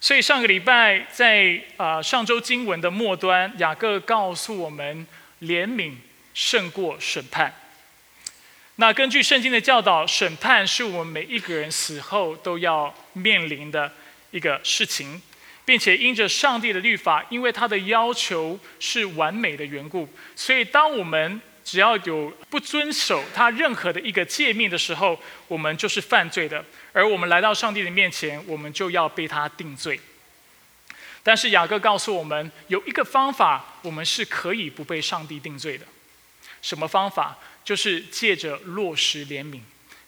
[0.00, 5.06] 所以上个礼拜在啊上周经文的末端，雅各告诉我们，
[5.40, 5.92] 怜悯
[6.34, 7.52] 胜过审判。
[8.76, 13.92] 那根据圣经的教导，审判是我们每一个人死后都要面临的
[14.30, 15.20] 一个事情，
[15.64, 26.64] 并且因着上帝的律法，因为他的要求是完美的缘故，所以当我们只要有不遵守他任何的一个诫命的时候，我们就是犯罪的。
[26.94, 30.00] 而我们来到上帝的面前，我们就要被他定罪。
[31.22, 35.84] 但是雅各告诉我们，有一个方法，我们是可以不被上帝定罪的。
[36.62, 37.38] 什么方法？
[37.62, 39.60] 就是借着落实怜悯，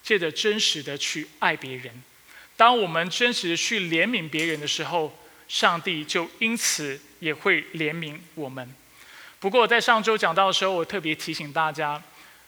[0.02, 2.02] 借着真实的去爱别人。
[2.56, 5.14] 当我们真实的去怜悯别人的时候，
[5.46, 8.74] 上帝就因此也会怜悯我们。
[9.40, 12.00] 不过在上周讲到的时候，我特别提醒大家，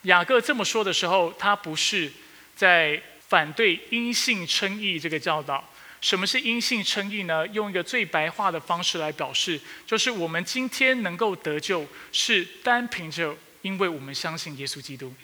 [0.03, 2.13] 雅各这么说的时候，他不是
[2.55, 5.65] 在反对因信称义这个教导。
[6.03, 7.47] 什么是因信称义呢？
[7.49, 13.35] 用一个最白话的方式来表示，就是我们今天能够得救，是单凭着。
[13.63, 15.15] 因为我们相信耶稣基督，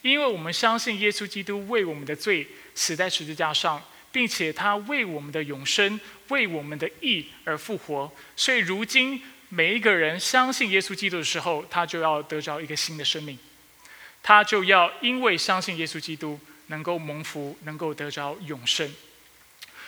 [0.00, 13.38] 因为我们相信耶稣基督为我们的罪死在十字架上，并且他为我们的永生、为我们的义而复活，所以如今每一个人相信耶稣基督的时候，他就要得着一个新的生命，
[14.22, 18.92] 他就要因为相信耶稣基督，能够蒙福，能够得着永生。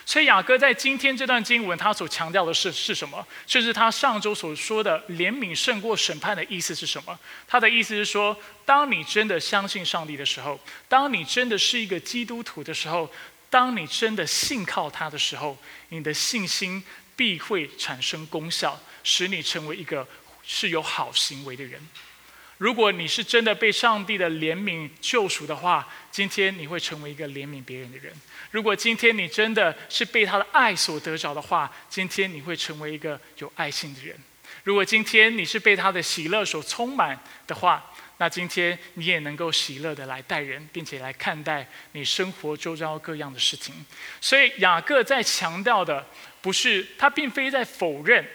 [0.06, 3.26] 所以雅各在今天这段经文，他所强调的是是什么？
[3.46, 7.18] 甚至他上周所说的怜悯胜过审判的意思是什么？
[7.46, 8.34] 他的意思是说，
[8.64, 13.10] 当你真的相信上帝的时候，当你真的是一个基督徒的时候，
[13.50, 15.58] 当你真的信靠他的时候，
[15.90, 16.82] 你的信心
[17.14, 20.06] 必会产生功效，使你成为一个
[20.44, 21.80] 是有好行为的人。
[22.58, 28.12] 如果你是真的被上帝的怜悯救赎的话，今天你会成为一个怜悯别人的人。
[28.50, 34.14] 如果今天你真的是被他的爱所得着的话，今天你会成为一个有爱心的人。
[34.62, 43.74] 如果今天你是被他的喜乐所充满的话，那今天你也能够喜乐的来待人，并且来看待你生活周遭各样的事情。
[44.20, 46.04] 所以雅各在强调的，
[46.42, 48.28] 不是他并非在否认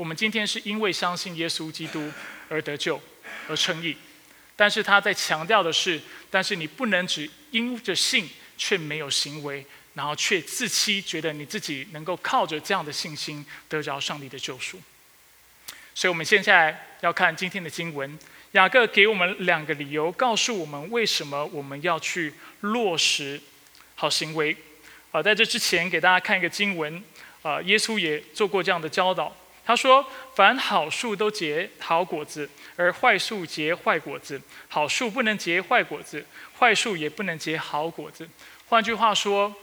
[0.00, 2.10] 我们今天是因为相信耶稣基督
[2.48, 2.98] 而得救
[3.46, 3.94] 而称义，
[4.56, 6.00] 但是他在强调的是，
[6.30, 8.26] 但是你不能只因着信。
[8.62, 14.78] 却没有行为，然后却自欺，觉得你自己能够靠着这样的信心得着上帝的救赎。
[15.94, 18.18] 所以，我们现在要看今天的经文，
[18.52, 23.40] 雅各给我们两个理由，告诉我们为什么我们要去落实
[23.94, 24.54] 好行为。
[25.10, 27.02] 啊，在这之前，给大家看一个经文，
[27.40, 29.34] 啊，耶稣也做过这样的教导。
[29.70, 30.04] 他说
[30.34, 34.42] ：“凡好树都结好果子，而坏树结坏果子。
[34.66, 36.26] 好树不能结坏果子，
[36.58, 38.28] 坏树也不能结好果子。”
[38.66, 39.54] 换句话说，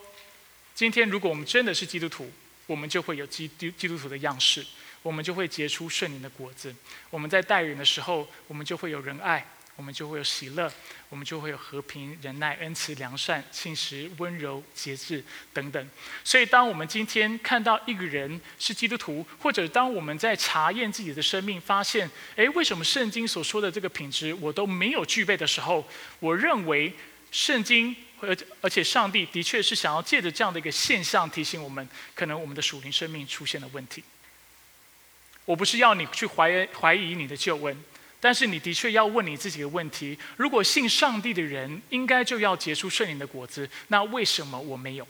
[0.74, 2.32] 今天如果我们真的是基督徒，
[2.68, 4.66] 我们就会有基督基督徒的样式，
[5.04, 6.74] 我们就会结出圣灵的果子。
[7.10, 9.46] 我们在待人的时候，我们就会有仁爱。
[9.78, 10.70] 我们就会有喜乐，
[11.08, 15.24] 我们就会有和平、忍耐、恩慈、良善、信实、温柔、节制
[15.54, 15.90] 等等。
[16.24, 25.88] 所以，当我们今天看到一个人是基督徒，或者当我们在查验自己的生命，发现，诶，为什么圣经所说的这个品质我都没有具备的时候，
[26.20, 26.92] 我认为
[27.32, 34.04] 圣经而而且上帝的确是想要借着这样的一个现象提醒我们，可能我们的属灵生命出现了问题。
[35.46, 37.78] 我不是要你去怀疑怀疑你的旧恩。
[38.20, 45.08] 但是你的确要问你自己的问题：如果信上帝的人应该就要结出圣灵的果子，那为什么我没有？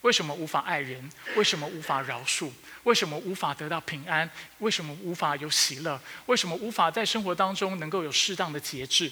[0.00, 1.08] 为什么无法爱人？
[1.36, 2.50] 为什么无法饶恕？
[2.82, 4.28] 为什么无法得到平安？
[4.58, 6.00] 为什么无法有喜乐？
[6.26, 9.08] 为什么无法在生活当中能够有适当的节制？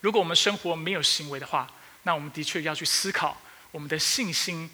[0.00, 1.72] 如果我们生活没有行为的话，
[2.02, 4.68] 那我们的确要去思考我们的信心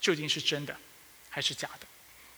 [0.00, 0.76] 究竟是真的
[1.28, 1.86] 还是假的。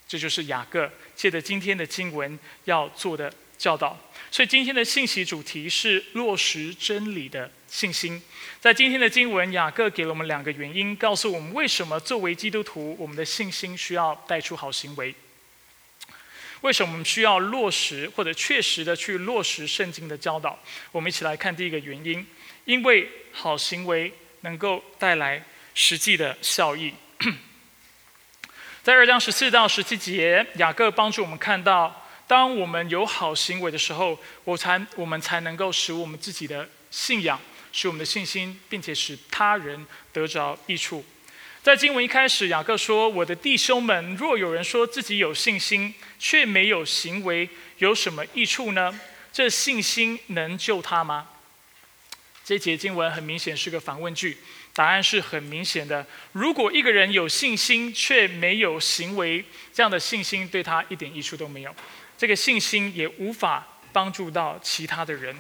[0.09, 3.31] 这就是雅各借着今天的经文要做的。
[3.59, 3.99] 教导，
[4.31, 8.23] 所以今天的信息主题是落实真理的信心。
[8.61, 15.13] 在今天的经文，雅各给了我们两个原因，告诉我们为什么作为基督徒，我们的信心需要带出好行为。
[16.61, 20.57] 为什么我们需要落实或者确实的去落实圣经的教导？
[20.93, 22.25] 我们一起来看第一个原因：
[22.65, 24.13] 因为好行为
[24.43, 25.45] 能够带来
[25.75, 26.95] 实际的效益。
[28.85, 32.05] 在二章十四到十七节，雅各帮助我们看到。
[32.29, 37.41] 当我们有好行为的时候，我才我们才能够使我们自己的信仰，
[37.73, 41.03] 使我们的信心，并且使他人得着益处。
[41.63, 47.49] 在经文一开始，雅各说：“我的弟兄们，若有人说自己有信心，却没有行为，
[47.79, 49.01] 有什么益处呢？
[49.33, 51.29] 这信心能救他吗？”
[52.45, 54.37] 这节经文很明显是个反问句。
[54.75, 56.07] 答案是很明显的。
[56.31, 59.45] 如果一个人有信心却没有行为，
[59.75, 61.75] 这样的信心对他一点益处都没有。
[62.19, 65.35] 这个信心也无法帮助到其他的人。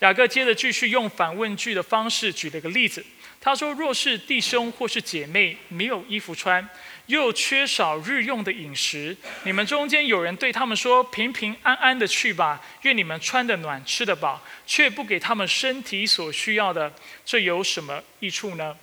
[0.00, 3.04] 雅各接着继续用反问句的方式举了个例子。
[3.40, 6.68] 他说：“若是弟兄或是姐妹没有衣服穿，
[7.06, 16.92] 又缺少日用的饮食，你们中间有人对他们说：‘平平安安的去吧，愿你们穿得暖，吃得饱’，却不给他们身体所需要的，
[17.24, 18.76] 这有什么益处呢？”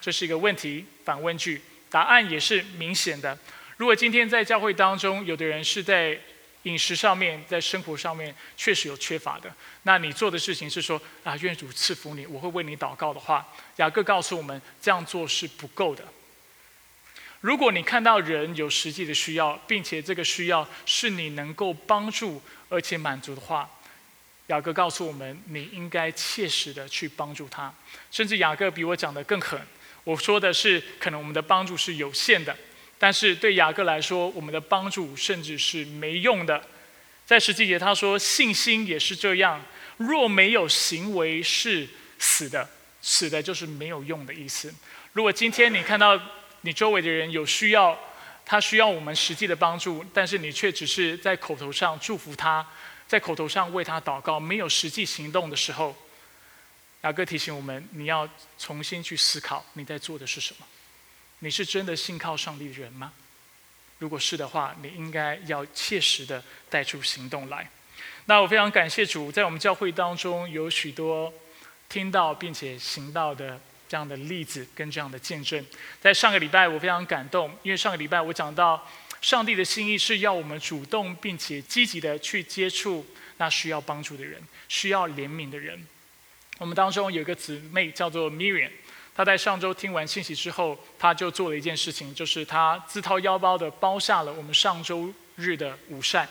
[0.00, 1.60] 这是一个问题反问句，
[1.90, 3.36] 答案也是明显的。
[3.82, 6.16] 如果今天在教会当中，有的人是在
[6.62, 9.52] 饮食上面，在生活上面确实有缺乏的。
[9.82, 13.44] 那你做的事情是说啊，愿主赐福你，我会为你祷告的话，
[13.78, 16.04] 雅各告诉我们，这样做是不够的。
[17.40, 23.68] 如果你看到人有实际的需要，并且这个需要是你能够帮助而且满足的话，
[24.46, 27.74] 雅各告诉我们，你应该切实的去帮助他。
[28.12, 29.60] 甚至雅各比我讲的更狠，
[30.04, 32.56] 我说的是，可能我们的帮助是有限的。
[33.02, 36.62] 但是对雅各来说，我们的帮助甚至是没用的。
[37.26, 39.60] 在十七节他说：“信心也是这样，
[39.96, 41.88] 若没有行为是
[42.20, 42.70] 死的，
[43.00, 44.72] 死的就是没有用的意思。
[45.14, 46.16] 如果今天你看到
[46.60, 47.98] 你周围的人有需要，
[48.46, 52.64] 他需要我们实际的帮助，但是你却只是在口头上祝福他，
[53.08, 55.96] 在口头上为他祷告，没有实际行动的时候，
[57.00, 60.64] 雅各提醒我们：你要重新去思考你在做的是什么。”
[61.44, 63.12] 你是真的信靠上帝的人吗？
[63.98, 67.68] 如果是的话，你应该要切实的带出行动来。
[68.26, 71.34] 那我非常感谢主，在我们教会当中有许多
[71.88, 75.64] 听到并且行道的这样的例子跟这样的见证。
[76.00, 78.88] 在上个礼拜，我非常感动，因为上个礼拜我讲到
[79.20, 83.04] 上帝的心意是要我们主动并且积极的去接触
[83.38, 85.84] 那需要帮助的人、需要怜悯的人。
[86.58, 88.70] 我们当中有一个姊妹叫做 Miriam。
[89.14, 96.28] 他在上周听完信息之后，他就做了一件事情，就是他自掏腰包的包下了我们上周日的午膳。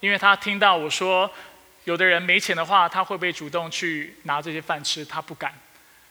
[0.00, 1.30] 因为他听到我说，
[1.84, 5.04] 有的人没钱的话，他会不会主动去拿这些饭吃？
[5.04, 5.52] 他不敢，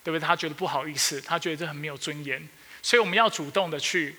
[0.03, 0.25] 对不对？
[0.25, 2.47] 他觉得不好意思，他觉得这很没有尊严。
[2.81, 4.15] 所以我们要主动的去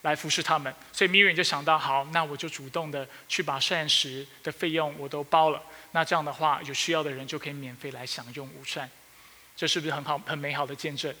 [0.00, 0.74] 来服侍他们。
[0.92, 5.62] 所以 Miriam 就想到，好，那我就主动的去把膳食的费用我都包了。
[5.92, 8.90] 那这样的话，有需要的人就可以免费来享用午膳。
[9.56, 11.14] 这是不是很好、很美好的见证？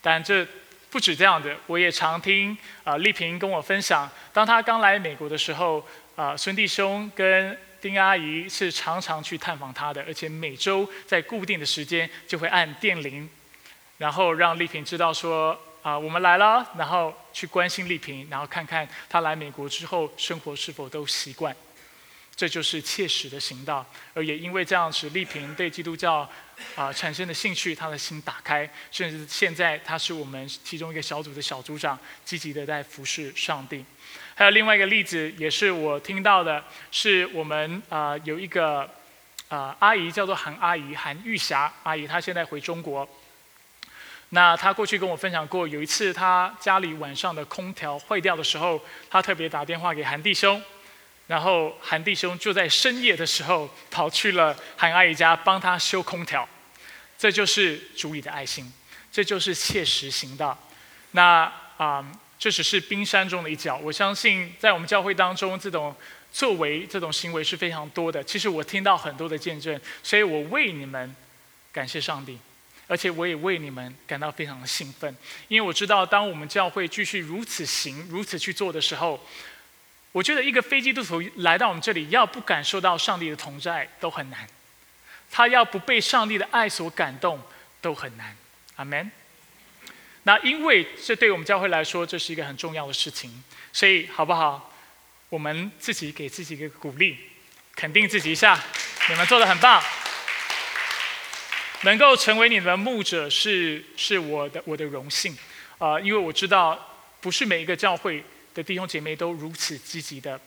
[0.00, 0.46] 但这
[0.90, 13.28] 不止这样的，我也常听啊丽萍跟我分享，当她刚来美国的时候，啊孙弟兄跟丁阿姨是常常去探访她的，而且每周在固定的时间就会按电铃，
[13.98, 21.54] 然后让丽萍知道说啊我们来了，然后去关心丽萍，然后看看她来美国之后生活是否都习惯。
[22.36, 26.28] 这就是切实的行道，而也因为这样，使丽萍对基督教
[26.74, 33.82] 啊产生的兴趣，他的心打开，甚至现在他是我们其中一个小组的小组长，积极的在服侍上帝。
[34.34, 38.86] 还有另外一个例子，也是我听到的，是我们啊有一个
[39.48, 43.08] 啊阿姨叫做韩阿姨，韩玉霞阿姨，她现在回中国。
[44.28, 48.78] 那她过去跟我分享过，有一次她家里晚上的空调坏掉的时候，
[49.08, 50.62] 她特别打电话给韩弟兄。
[51.26, 56.48] 然后韩弟兄就在深夜的时候跑去了韩阿姨家帮他修空调，
[57.18, 58.72] 这就是主里的爱心，
[59.10, 60.56] 这就是切实行道。
[61.10, 62.06] 那啊，
[62.38, 63.76] 这只是冰山中的一角。
[63.78, 65.92] 我相信在我们教会当中，这种
[66.32, 68.22] 作为、这种行为是非常多的。
[68.22, 71.12] 其实我听到很多的见证，所以我为你们
[71.72, 72.38] 感谢上帝，
[72.86, 75.16] 而且我也为你们感到非常的兴奋，
[75.48, 79.20] 因为我知道当我们教会继续如此行、如此去做的时候。
[80.12, 84.40] 我觉得一个飞机渡徒来到我们这里，要不感受到上帝的同在都很难；
[85.30, 87.40] 他要不被上帝的爱所感动
[87.82, 88.34] 都很难。
[88.76, 89.10] 阿门。
[90.22, 94.72] 那因为这对我们教会来说，这是一个很重要的事情，所以好不好？
[95.28, 97.18] 我们自己给自己一个鼓励，
[97.74, 98.58] 肯定自己一下，
[99.08, 99.82] 你们做的很棒。
[101.82, 105.36] 能够成为你们的牧者是是我的我的荣幸
[105.78, 108.24] 啊，因为我知道不是每一个教会。
[108.56, 110.40] 的弟兄姐妹都如此积极的，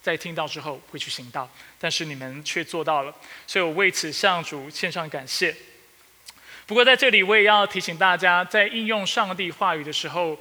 [0.00, 3.12] 在听到之后会去行道，但是你们却做到了，
[3.44, 5.56] 所以我为此向主献上感谢。
[6.64, 10.38] 不过在这里我也要提醒大家，在应用上帝话语的时候，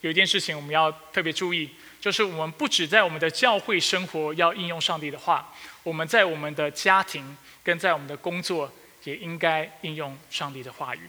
[0.00, 1.68] 有一件事情我们要特别注意，
[2.00, 8.72] 就是我们不止在我们的教会生活要应用上帝的话，我们在我们的家庭跟在我们的工作
[9.04, 11.00] 也应该应用上帝的话语。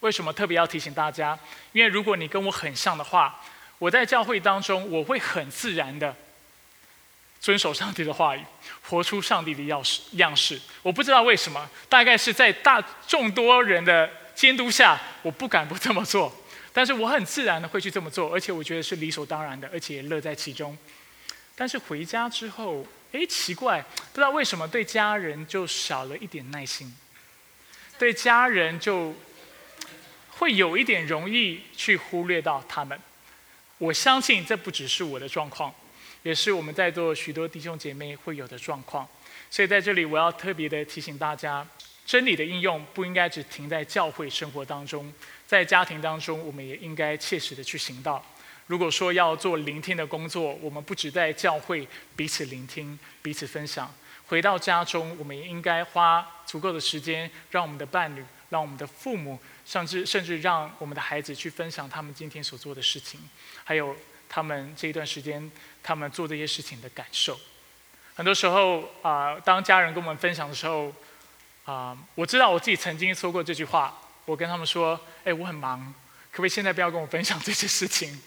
[0.00, 1.38] 为什么特别要提醒大家？
[1.72, 3.38] 因为如果你跟我很像的话。
[3.78, 6.14] 我在教会当中，我会很自然的
[7.40, 8.40] 遵守上帝的话语，
[8.82, 10.60] 活出上帝的样式样式。
[10.82, 16.32] 我不知道为什么，大概是在大众多人的监督下，我不敢不这么做。
[16.72, 20.76] 但是我很自然的会去这么做，而且我觉得是理所当然的，而且乐在其中。
[21.54, 23.80] 但是回家之后，哎，奇怪，
[24.12, 26.92] 不知道为什么对家人就少了一点耐心，
[27.96, 29.14] 对家人就
[30.30, 32.98] 会有一点容易去忽略到他们。
[33.84, 35.72] 我相信这不只是我的状况，
[36.22, 39.06] 也是我们在座许多弟兄姐妹会有的状况。
[39.50, 41.66] 所以在这里，我要特别的提醒大家，
[42.06, 45.12] 真理的应用不应该只停在教会生活当中，
[45.46, 48.24] 在家庭当中，我们也应该切实的去行道。
[48.66, 51.86] 如果说要做聆听的工作，我们不只在教会
[52.16, 53.94] 彼此聆听、彼此分享，
[54.26, 63.20] 回到家中，我们也应该花足够的时间，让我们的伴侣、让我们的父母，甚至甚至让我们的孩子去分享他们今天所做的事情，
[63.64, 63.96] 还有
[64.28, 65.50] 他们这一段时间
[65.82, 67.38] 他们做这些事情的感受。
[68.14, 70.92] 很多时候啊，当家人跟我们分享的时候，
[71.64, 75.92] 啊，我知道我自己曾经说过这句话，我跟他们说：“哎，我很忙，
[76.30, 78.22] 可不可以现在不要跟我分享这些事情？”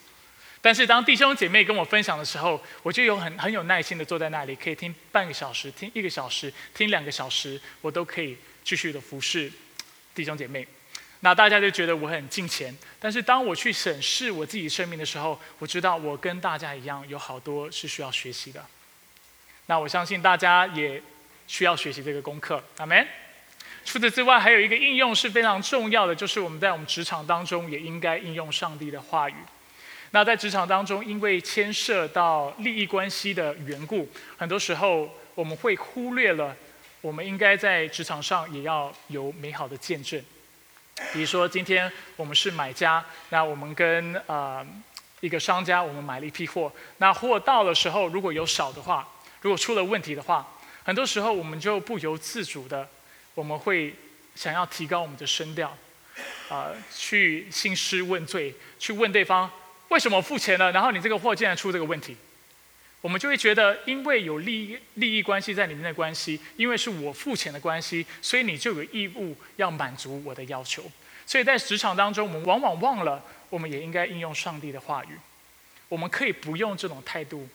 [0.59, 9.49] 但是当弟兄姐妹跟我分享的时候，我就有很很有耐心的坐在那里，可以听半个小时，听一个小时，听两个小时，我都可以继续的服侍
[10.13, 10.67] 弟兄姐妹。
[11.21, 12.75] 那大家就觉得我很敬虔。
[12.99, 18.63] 但是当我去审视我自己生命的时候，我知道我跟大家一样，有好多是需要学习的。
[19.65, 21.01] 那我相信大家也
[21.47, 23.07] 需要学习这个功课，阿门。
[23.83, 29.35] 除此之外，还有一个应用是非常重要的，就是我们在我们职场当中也应该应用上帝的话语。
[30.11, 34.07] 那在职场当中，因为牵涉到利益关系的缘故，
[34.37, 36.55] 很多时候我们会忽略了，
[37.01, 40.21] 我们应该在职场上也要有美好的见证。
[41.13, 44.65] 比如说，今天我们是买家，那我们跟呃
[45.19, 49.07] 一个商家，我们买了一批货，那货到的时候如果有少的话，
[49.41, 50.45] 如果出了问题的话，
[50.83, 52.87] 很多时候我们就不由自主的，
[53.35, 53.93] 我们会
[54.35, 55.75] 想要提高我们的声调，
[56.49, 59.49] 啊，去兴师问罪，去问对方。
[59.89, 62.17] 为什么付钱了，然后你这个货竟然出这个问题？
[62.99, 70.83] 我们就会觉得，因为有利益利益关系在里面的关系，因为是我付钱的关系，所以你就有义务要满足我的要求。
[71.25, 75.09] 所以在职场当中，我们往往忘了，我们也应该应用上帝的话语。
[75.87, 77.47] 我们可以不用这种态度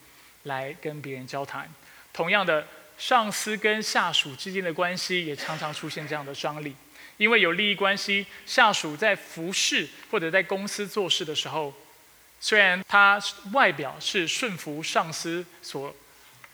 [0.44, 1.68] 来跟别人交谈。
[2.12, 6.74] 同样的，上司跟下属之间的关系也常常出现这样的张力，
[7.16, 11.74] 因为有利益关系，下属在服侍或者在公司做事的时候。
[12.44, 13.22] 虽然他
[13.52, 15.94] 外表是顺服上司所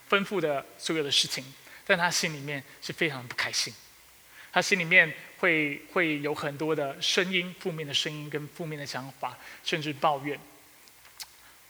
[0.07, 1.43] 吩咐的所有的事情，
[1.83, 3.73] 但他心里面是非常不开心。
[4.51, 10.39] 他心里面会会有很多的声音，负面的声音跟负面的想法，甚至抱怨。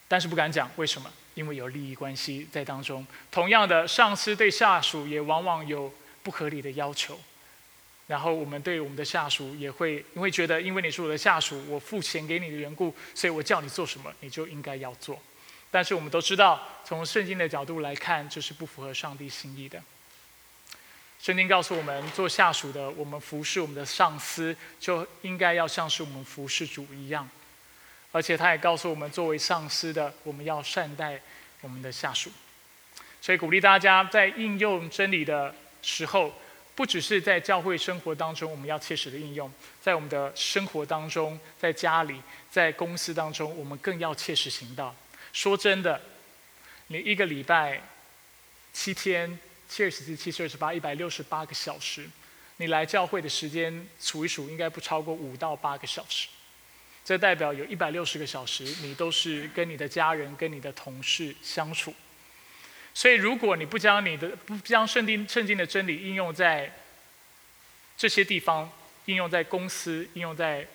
[0.10, 1.10] 但是不敢讲，为什么？
[1.36, 3.08] 因为有利益关系在当中。
[3.32, 7.18] 同样的，上司对下属也往往有不合理的要求。
[8.10, 15.22] 然后我们对我们的下属也会，因为觉得，因为你是我的下属，我付钱给你的缘故，所以我叫你做什么，你就应该要做。
[15.70, 19.80] 但是我们都知道，从圣经的角度来看，这是不符合上帝心意的。
[21.22, 27.30] 圣经告诉我们，做下属的，我们服侍我们的上司，就应该要像是我们服侍主一样。
[28.12, 31.22] 而且他也告诉我们，作为上司的，我们要善待
[31.62, 32.32] 我们的下属。
[33.22, 36.34] 所以鼓励大家在应用真理的时候。
[36.80, 44.96] 不只是在教会生活当中，我们要切实的应用，在我们的生活当中，在家里，在公司当中，我们更要切实行道。
[45.34, 46.02] 说真的，
[46.88, 47.82] 你一个礼拜
[48.72, 52.10] 七天，七二十七、七十二十八，一百六十八个小时，
[52.56, 56.30] 你来教会的时间数一数，应该不超过五到八个小时。
[57.04, 61.94] 这代表有一百六十个小时，你都是跟你的家人、跟你的同事相处。
[63.00, 66.70] 所以，如果你不将你的不将圣经圣经的真理应用在
[67.96, 68.70] 这些地方，
[69.06, 70.68] 应用在公司、应用在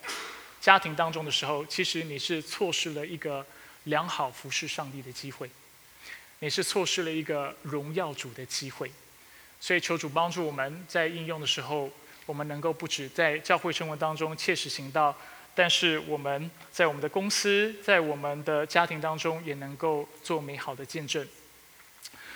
[0.59, 3.45] 家庭当中的时候，其实你是错失了一个
[3.83, 5.51] 良好服侍上帝的机会，
[6.39, 8.91] 你是错失了一个荣耀主的机会。
[9.61, 11.91] 所以，求主帮助我们在应用的时候，
[12.25, 15.15] 我们能够不止在教会生活当中切实行道，
[15.55, 21.29] 但是我们在我们的公司、在我们的家庭当中，也能够做美好的见证。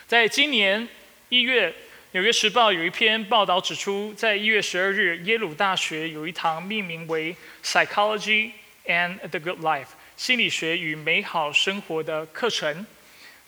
[0.08, 0.88] 在今年
[1.28, 1.68] 一月，
[2.12, 8.52] 《纽约时报》有一篇报道指出，在一月十二日，耶鲁大学有一堂命名为《Psychology
[8.86, 9.84] and the Good Life》
[10.16, 12.86] 心理学与美好生活的课程。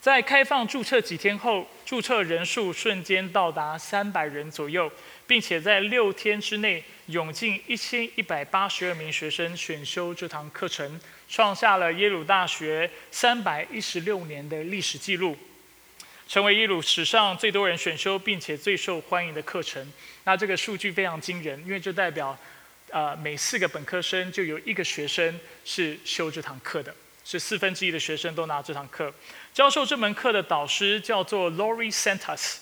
[0.02, 4.92] 在开放注册几天后，注册人数瞬间到达三百人左右，
[5.26, 15.34] 并且在六天之内涌进一千一百八十二名学生选修这堂课程，创下了耶鲁大学三百一十六年的历史记录。
[16.30, 19.84] 成为耶鲁史上最多人选修并且最受欢迎的课程，
[20.22, 22.38] 那这个数据非常惊人，因为这代表
[22.90, 26.94] 呃，每四个本科生就有一个学生是修这堂课的，
[27.24, 29.12] 是四分之一的学生都拿这堂课。
[29.52, 32.58] 教授这门课的导师叫做 Lori Santos，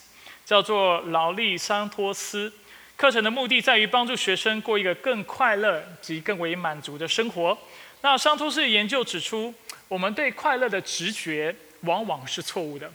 [0.46, 2.50] 叫做劳力桑托斯。
[2.96, 7.58] 课程的目的在于帮助学生过一个更快乐及更为满足的生活。
[8.00, 9.52] 那桑托斯的研究指出，
[9.88, 12.90] 我们对快乐的直觉往往是错误的，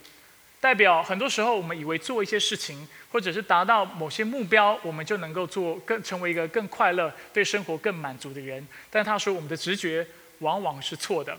[0.64, 8.66] 代表很多时候我们以为做一些事情，或者是达到某些目标，我们就能够做更成为一个更快乐、对生活更满足的人。
[8.88, 10.06] 但他说，我们的直觉
[10.38, 11.36] 往往是错的。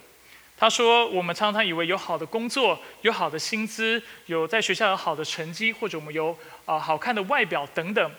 [0.55, 8.11] 他说，我们常常以为有好的工作、有好的薪资、有在学校有好的成绩，或者我们有啊好看的外表等等。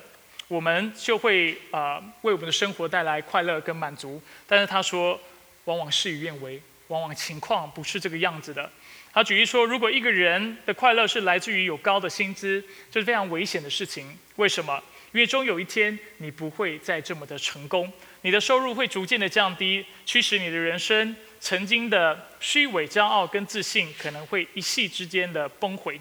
[0.49, 5.21] 我们就会啊为我们的生活带来快乐跟满足，但是他说，
[5.67, 8.69] 往往事与愿违，往往情况不是这个样子的。
[9.17, 14.15] 他举例说，如果一个人的快乐是来自于有高的薪资，这是非常危险的事情。
[14.35, 14.79] 为什么？
[15.13, 25.99] 因为终有一天你不会再这么的成功，你的收入会逐渐的降低，驱使你的人生曾经的虚伪、骄傲跟自信可能会一夕之间的崩毁。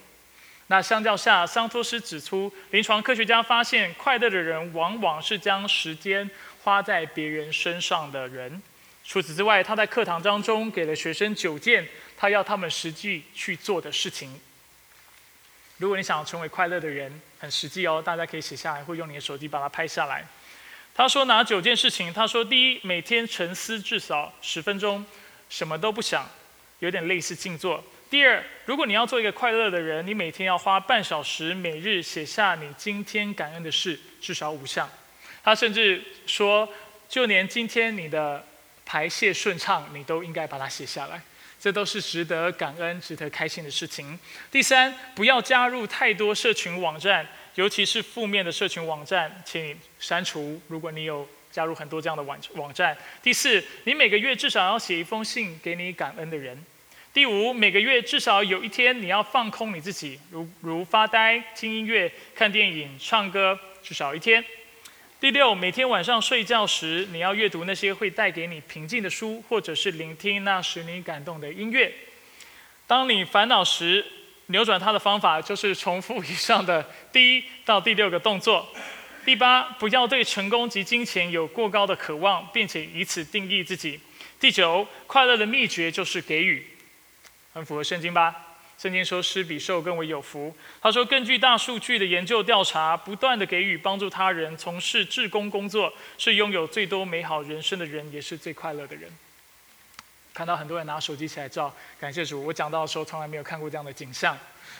[0.67, 6.29] 那相较下，桑托斯指出，临床科学家发现，快乐的人往往是将时间
[6.65, 8.62] 花在别人身上的人。
[9.07, 14.39] 除此之外，他在课堂当中给了学生九件他要他们实际去做的事情。
[15.77, 20.25] 如果你想成为快乐的人，很实际哦，大家可以写下来，或用你的手机把它拍下来。
[20.95, 22.12] 他说哪九件事情？
[22.12, 25.05] 他说，第一，每天沉思至少十分钟，
[25.50, 26.27] 什么都不想，
[26.79, 27.83] 有点类似静坐。
[28.09, 34.89] 第二，如果你要做一个快乐的人，你每天要花半小时，每日写下你今天感恩的事，至少五项。
[35.43, 36.67] 他甚至说，
[37.09, 38.45] 就连今天你的
[38.86, 41.22] 排泄顺畅，你都应该把它写下来。
[41.60, 44.20] 这都是值得感恩、值得开心的事情。
[44.51, 50.62] 第三，不要加入太多社群网站，尤其是负面的社群网站，请你删除。
[50.68, 52.96] 如果你有加入很多这样的网网站。
[53.24, 56.63] 第四，你每个月至少要写一封信给你感恩的人。
[57.13, 64.43] 第五，每个月至少有一天你要放空你自己，如如发呆、听音乐、看电影、唱歌，至少一天。
[65.25, 71.91] 第六，每天晚上睡觉时，你要阅读那些会带给你平静的书，或者是聆听那使你感动的音乐。
[72.85, 74.05] 当你烦恼时，
[74.45, 78.71] 扭转它的方法就是重复以上的第一到第六个动作。
[79.25, 83.99] 第八，不要对成功及金钱有过高的渴望，并且以此定义自己。
[84.39, 86.63] 第九，快乐的秘诀就是给予。
[87.51, 88.55] 很符合圣经吧？
[88.77, 90.55] 圣经说施比受更为有福。
[90.81, 99.09] 他说，根据大数据的研究调查，不断的给予帮助他人、从事志工工作，是拥有最多美好人生的人，也是最快乐的人。
[100.33, 102.43] 看到很多人拿手机起来照，感谢主。
[102.45, 104.38] 我讲到的时候，从来没有看过这样的景象，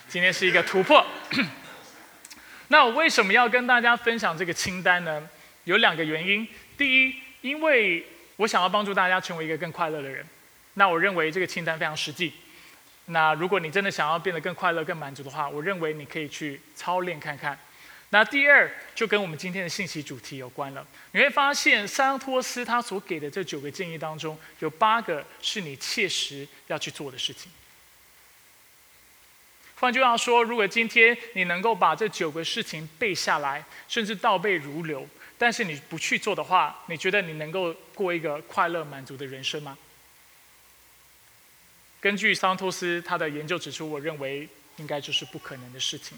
[0.10, 1.03] 今天是一个突破。
[2.67, 5.29] 那我为什么要跟大家分享这个清单呢？
[5.63, 6.45] 有两个原因。
[6.77, 8.05] 第一，因为
[8.36, 10.25] 我想要帮助大家成为一个更快乐的人。
[10.73, 12.34] 那我认为这个清单非常实际。
[13.06, 17.58] 那如果你真的想要变得更快乐、更满足的话，我认为你可以去操练看看。
[18.10, 20.86] 那第二就跟我们今天的信息主题有关了。
[21.12, 27.52] 你会发现，桑托斯他所给的这九个建议当中，有八个是你切实要去做的事情。
[29.78, 35.06] 换句话说，如果今天你能够把这九个事情背下来，甚至倒背如流，
[35.38, 39.78] 但是你不去做的话，你觉得你能够过一个快乐、满足的人生吗？
[42.06, 46.15] 根据桑托斯他的研究指出，我认为应该就是不可能的事情。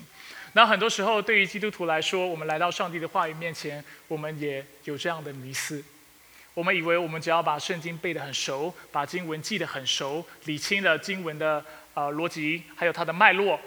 [0.52, 5.82] 那很多时候，对于基督徒来说，我们来到上帝的话语面前，我们也有这样的迷思。
[6.54, 13.58] 我们以为我们只要把圣经背得很熟，把经文记得很熟，理清了经文的呃逻辑，还有它的脉络，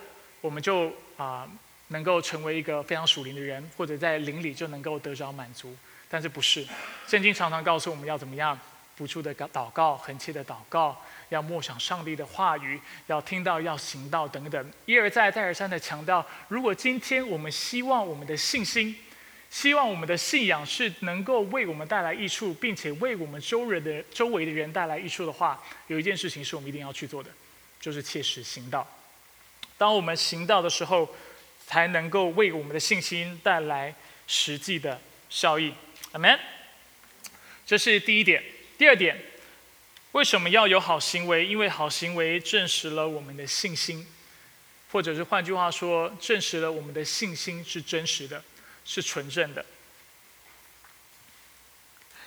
[0.43, 1.49] 我们就啊
[1.89, 5.75] 能够成为一个非常属灵的人，或者在灵里就能够得着满足。
[6.11, 6.67] 但是不是？
[7.09, 8.61] 圣经常常告诉我们要怎么样？
[9.01, 16.23] 不住的祷告，恳切的祷告，要默想上帝的话语，要听到，要行道等等，一而再，再而三的强调。
[16.49, 18.95] 如果今天我们希望我们的信心，
[19.49, 27.31] 希望我们的信仰是能够为我们带来益处，并且为我们周人的周围的人带来益处的话，有一件事情是我们一定要去做的，
[27.81, 28.87] 就是切实行道。
[29.79, 31.09] 当我们行道的时候，
[31.67, 33.95] 才能够为我们的信心带来
[34.27, 35.73] 实际的效益。
[36.13, 36.39] Amen。
[37.65, 38.60] 这是第一点。
[38.81, 39.15] 第二点，
[40.13, 41.45] 为什么要有好行为？
[41.45, 44.07] 因为好行为证实了我们的信心，
[44.91, 48.43] 或者是换句话说，证实了我们的信心是真实的，
[48.87, 49.67] 是纯正的。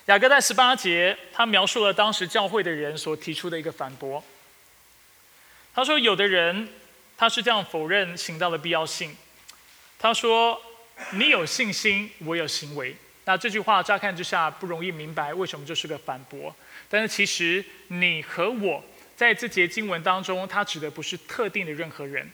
[0.05, 4.23] 雅各在十八节，他描述了当时教会的人所提出的一个反驳。
[5.73, 6.69] 他说：“有的人
[7.17, 9.17] 他是这样否认行道的必要性。
[9.97, 10.61] 他说
[11.13, 12.95] ：‘你有信心，我有行为。
[13.25, 16.53] 那这句话乍看之下不容易明白为什么这是个反驳，
[16.89, 18.83] 但是其实你和我
[19.15, 22.29] 在这节经文当中，它指的不是特定的任何人，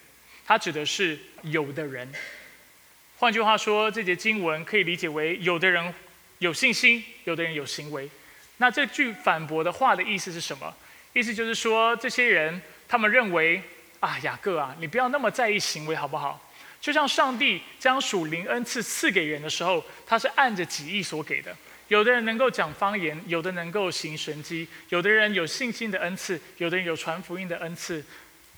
[0.45, 2.11] 它指的是有的人。
[3.17, 5.93] 换句话说，这节经文可以理解为有的人
[6.39, 8.09] 有信心，有的人有行为。
[8.57, 10.73] 那这句反驳的话的意思是什么？
[11.13, 13.61] 意思就是说，这些人他们认为
[13.99, 16.48] 啊，雅各啊，你不要那么在意行为好不好？
[16.81, 21.55] 就像上帝将属灵恩赐赐给人的时候，他是按着己意所给的。
[21.89, 28.03] 有的人能够讲方言，有的能够行神迹，有的人有信心的恩赐，有的人有传福音的恩赐。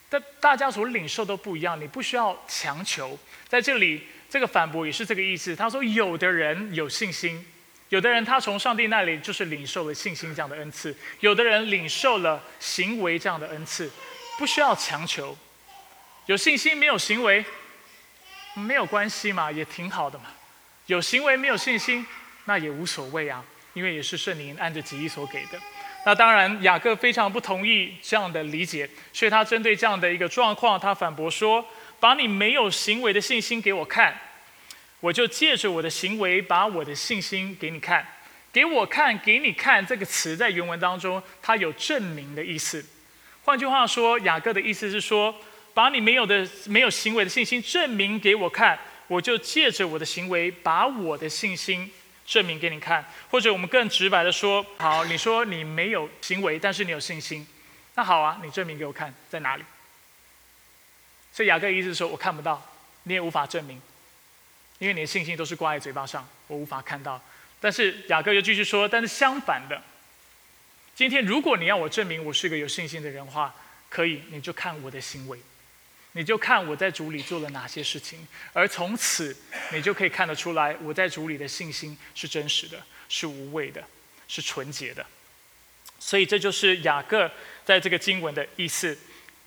[0.10, 3.18] 但大家所领受都不一样，你不需要强求。
[3.48, 5.56] 在这里，这个反驳也是这个意思。
[5.56, 7.44] 他说，有的人有信心，
[7.88, 13.90] 有的人他从上帝那里就是领受了信心这样的恩赐，有的人领受了行为这样的恩赐，
[14.38, 15.36] 不需要强求。
[16.26, 17.44] 有信心没有行为。
[18.54, 20.26] 没有关系嘛，也挺好的嘛。
[20.88, 22.06] 有行为没有信心，
[22.46, 25.60] 那也无所谓啊，因为也是圣灵按着旨意所给的。
[26.06, 31.66] 那当然，雅各非常不同意这样的理解，所以他针对这样的一个状况，他反驳说
[32.02, 34.20] ：“把你没有行为的信心给我看，
[35.00, 38.06] 我就借着我的行为把我的信心给你看。
[38.52, 42.84] 给我看，给你看。”这个词在原文当中，它有证明的意思。
[43.44, 45.34] 换句话说，雅各的意思是说。
[45.82, 51.92] 把你没有的、没有行为的信心证明给我看，我就借着我的行为把我的信心
[52.24, 53.04] 证明给你看。
[53.32, 57.48] 或者我们更直白的说，好，你说你没有行为，但是你有信心，
[57.96, 59.64] 那好啊，你证明给我看在哪里？
[61.34, 62.64] 所以雅各意思说，我看不到，
[63.06, 63.82] 你也无法证明，
[64.78, 67.20] 因为你的信心都是挂在嘴巴上，我无法看到。
[67.60, 69.82] 但是雅各又继续说，但是相反的，
[70.94, 73.56] 今天如果你要我证明我是一个有信心的人的话，
[73.90, 75.40] 可以，你就看我的行为。
[76.14, 79.36] 你就看我在主里做了哪些事情，而从此
[79.72, 83.82] 你就可以看得出来，我在主里的信心是真实的，是无畏的，
[84.28, 85.06] 是纯洁的。
[86.00, 87.32] 所以这就是雅各
[87.64, 88.98] 在这个经文的意思。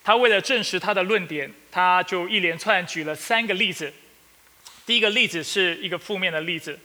[0.03, 3.93] 他为了证实他的论点，他就一连串举了三个例子。
[4.87, 6.79] 第一个例子是一个负面的例子。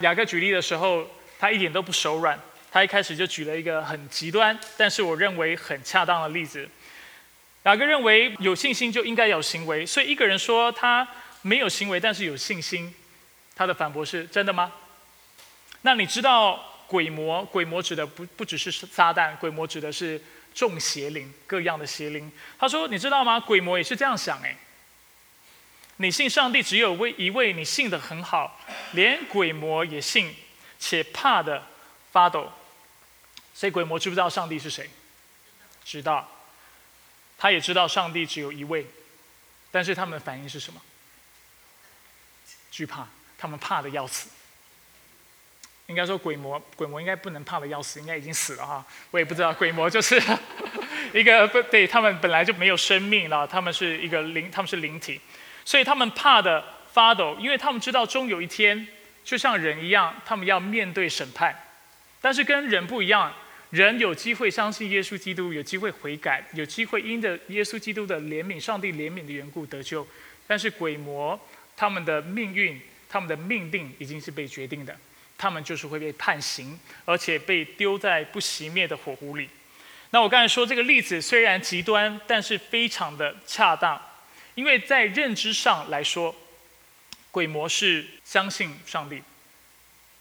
[0.00, 1.08] 雅各举例的时候，
[1.38, 2.38] 他一点都不手软，
[2.70, 6.68] 他一开始就举了一个很极端，但是我认为很恰当的例子。
[7.66, 11.06] 雅各认为有信心就应该有行为，所以一个人说他
[11.42, 12.94] 没有行为，但是有信心，
[13.56, 14.72] 他的反驳是真的吗？
[15.82, 17.44] 那你知道鬼魔？
[17.46, 20.22] 鬼魔指的不不只是撒旦，鬼魔指的是
[20.54, 22.30] 众邪灵，各样的邪灵。
[22.56, 23.40] 他说你知道吗？
[23.40, 24.56] 鬼魔也是这样想哎。
[25.96, 28.60] 你信上帝只有位一位，你信的很好，
[28.92, 30.32] 连鬼魔也信，
[30.78, 31.66] 且怕的
[32.12, 32.52] 发抖。
[33.52, 34.88] 所以鬼魔知不知道上帝是谁？
[35.84, 36.30] 知道。
[37.38, 38.86] 他也知道上帝只有一位，
[39.70, 40.80] 但是他们的反应是什么？
[42.70, 44.28] 惧怕，他们怕的要死。
[45.86, 48.84] 应该说鬼魔，鬼魔应该不能怕的要死，应该已经死了哈。
[49.12, 50.20] 我也不知道，鬼魔就是
[51.14, 55.20] 一个不对，他们本来就没有生命了，他们是一个灵，他们是灵体，
[55.64, 58.88] 所以他们怕的发抖，因为他们知道终有一天，
[59.24, 61.54] 就像人一样，他们要面对审判，
[62.20, 63.32] 但是跟人不一样。
[63.70, 70.06] 人有机会相信耶稣基督，有机会悔改，有机会因着耶稣基督的怜悯、上帝怜悯的缘故得救。
[70.46, 71.38] 但是鬼魔
[71.76, 74.96] 他们的命运、他们的命定已经是被决定的，
[75.36, 79.50] 他们就是会被判刑，而且被丢在不熄灭的火湖里。
[80.10, 84.00] 那我刚才说这个例子虽然极端，但是非常的恰当，
[84.54, 86.32] 因为在认知上来说，
[87.32, 89.20] 鬼魔是相信上帝，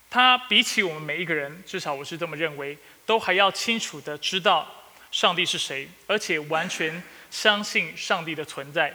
[0.09, 2.75] 他比起我们每一个人，至少我是这么认为。
[3.05, 4.67] 都还要清楚的知道
[5.11, 8.93] 上帝是谁，而且完全相信上帝的存在。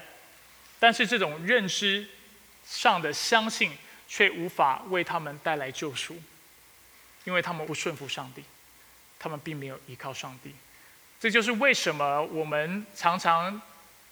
[0.79, 2.09] 但是这种认知
[2.67, 3.73] 上的相信，
[4.09, 6.21] 却无法为他们带来救赎，
[7.25, 8.43] 因为他们不顺服上帝，
[9.19, 10.55] 他们并没有依靠上帝。
[11.21, 13.61] 这就是为什么我们常常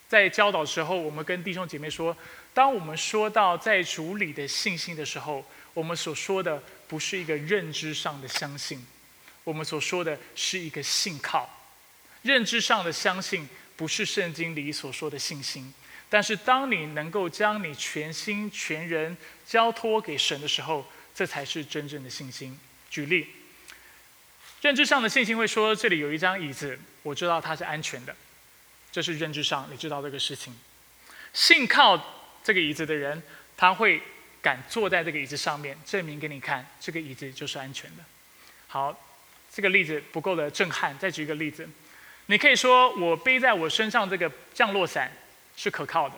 [0.07, 2.15] 在教导时候，我们跟弟兄姐妹说，
[2.53, 8.85] 当我们说到在主里的信心的时候，我们所说的不是一个认知上的相信。
[9.43, 11.49] 我们所说的是一个信靠，
[12.21, 15.73] 认知上的相信，不是圣经里所说的信心。
[16.11, 22.59] 但是，当你能够将你全心全人交托给神的时候，这才是真正的信心。
[22.89, 23.27] 举例，
[24.61, 28.15] 认知上的信心会说：这里有一张椅子，我知道它是安全的，
[28.91, 30.55] 这是认知上你知道这个事情。
[31.31, 32.03] 信靠
[32.43, 33.21] 这个椅子的人，
[33.55, 34.01] 他会
[34.41, 38.03] 敢坐在这个椅子上面，证明给你看，这个椅子就是安全的。
[38.67, 38.99] 好。
[39.53, 40.97] 这个例子不够的震撼。
[40.97, 41.67] 再举一个例子，
[42.27, 45.11] 你可以说我背在我身上这个降落伞
[45.55, 46.15] 是可靠的，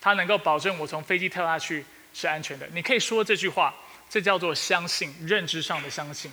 [0.00, 2.68] 它能够保证我从飞机跳下去是安全的。
[2.72, 3.74] 你可以说这句话，
[4.08, 6.30] 这叫做相信，认知上的相信。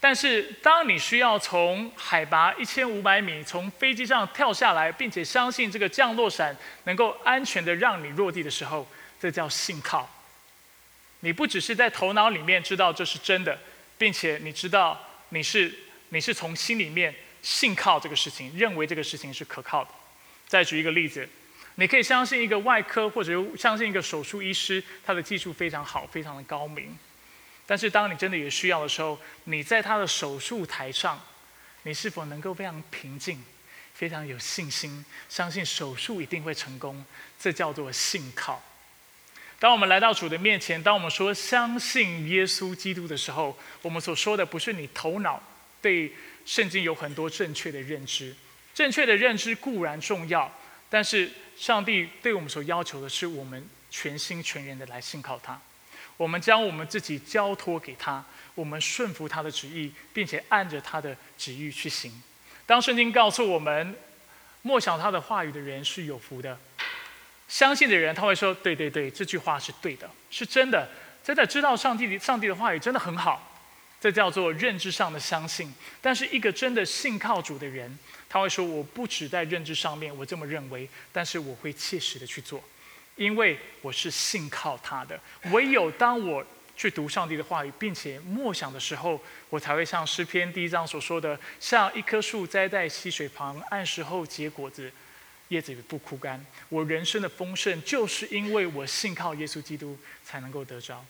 [0.00, 6.54] 但是，当你需要从海拔一千五百米从飞机上跳下来，并且相信这个降落伞
[6.84, 8.86] 能够安全的让你落地的时候，
[9.18, 10.06] 这叫信靠。
[11.20, 13.58] 你不只是在头脑里面知道这是真的，
[13.98, 15.72] 并且你知道你是
[16.08, 19.90] 你是从心里面信靠这个事情，认为这个事情是可靠的。
[20.46, 21.28] 再举一个例子，
[21.76, 26.96] 你可以相信一个外科或者相信一个手术医师，他的技术非常好，非常的高明。
[27.66, 31.18] 但是，当你真的有需要的时候，你在他的手术台上，
[31.84, 33.42] 你是否能够非常平静、
[33.94, 37.02] 非常有信心，相信手术一定会成功？
[37.40, 38.62] 这叫做信靠。
[39.58, 45.42] 当我们来到主的面前，当我们说相信耶稣基督的时候，我们所说的不是你头脑
[45.80, 46.12] 对
[46.44, 48.34] 圣经有很多正确的认知，
[48.74, 50.52] 正确的认知固然重要，
[50.90, 55.58] 但是上帝对我们所要求的是，我们全心全人的来信靠他。
[56.16, 62.22] 我们将我们自己交托给他，我们顺服他的旨意，并且按着他的旨意去行。
[62.66, 63.96] 当圣经告诉我们，
[64.62, 66.58] 默想他的话语的人是有福的，
[67.48, 70.88] 相信的人他会说：“对对对，这句话是对的，是真的。”
[71.24, 73.58] 真的知道上帝的上帝的话语真的很好，
[73.98, 75.72] 这叫做认知上的相信。
[76.02, 82.62] 但是一个真的信靠主的人，他会说：“我不只在认知上面我这么认为，但是我会切实的去做。”
[83.16, 85.18] 因为我是信靠他的，
[85.52, 86.44] 唯有当我
[86.76, 94.92] 去读上帝的话语，并且默想的时候，我才会像诗篇第一章所说的，像一棵树栽在溪水旁，按时候结果子，
[95.48, 96.44] 叶子也不枯干。
[96.68, 101.04] 我人生的丰盛，就是因为我信靠耶稣基督才能够得着。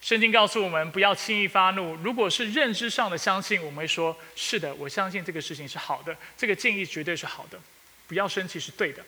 [0.00, 1.96] 圣经告诉我们，不要轻易发怒。
[1.96, 7.58] 如果是认知上的相信，我们会说：是的，我相信这个事情是好的，这个建议绝对是好的。
[8.06, 9.04] 不要生气是对的。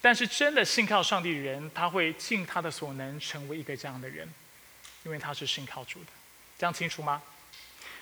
[0.00, 4.26] 但是真的信靠上帝的人，他会尽他的所能成为一个这样的人，
[5.04, 6.10] 因为他是信靠主的，
[6.58, 7.22] 这样清楚吗？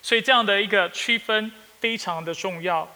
[0.01, 2.89] 所以这样的一个区分非常的重要。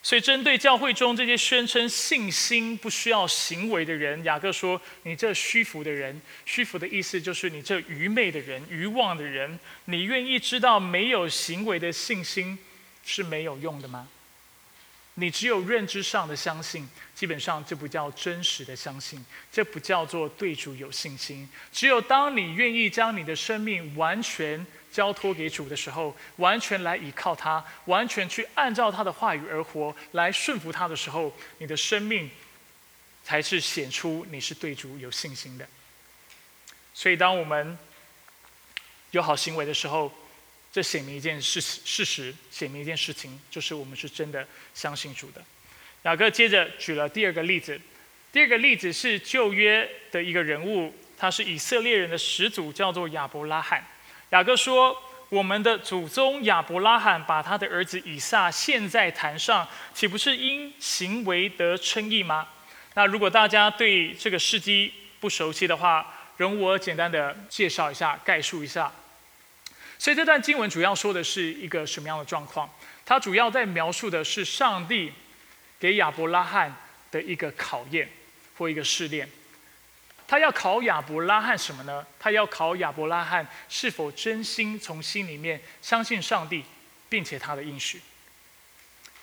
[0.00, 12.58] 所以针对教会中这些宣称信心不需要行为的人，雅各说：“你这虚浮的人，虚浮的意思就是你这愚昧的人、愚妄的人，你愿意知道没有行为的信心
[13.04, 14.08] 是没有用的吗？”
[15.20, 21.48] 你只有认知上的相信，基本上这不叫真实的相信，这不叫做对主有信心。
[21.72, 32.30] 只有当你愿意将你的生命完全交托给主的时候，完全来依靠他，完全去按照他的话语而活，来顺服他的时候，你的生命
[33.22, 35.68] 才是显出你是对主有信心的。
[36.94, 37.78] 所以，当我们
[39.12, 40.12] 有好行为的时候，
[40.72, 45.44] 这显明一件事事实，显明一件事情，就是我们是真的相信主的。
[46.02, 47.80] 雅各接着举了第二个例子，
[48.32, 53.86] 第二个例子是旧约的一个人物，他是以色列人的始祖，叫做亚伯拉罕。
[54.30, 54.96] 雅各说
[55.30, 62.46] ：“我们的祖宗亚伯拉罕把他的儿子以撒献在坛上，岂不是因行为得称义吗？”
[62.94, 68.92] 那如果大家对这个事迹不熟悉的话，容我简单的介绍一下，概述一下。
[69.98, 72.68] 所以这段经文主要说的是一个什么样的状况？
[73.06, 75.12] 它主要在描述的是上帝
[75.80, 76.74] 给亚伯拉罕
[77.10, 78.08] 的一个考验
[78.56, 79.28] 或一个试炼。
[80.28, 82.06] 他要考亚伯拉罕什么呢？
[82.20, 86.62] 他要考亚伯拉罕是否真心从心里面相信上帝，
[87.08, 88.00] 并且他的应许。